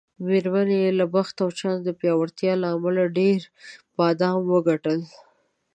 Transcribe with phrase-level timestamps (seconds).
[0.25, 3.39] میرمنې یې له بخت او چانس پیاوړتیا له امله ډېر
[3.97, 4.99] بادام وګټل.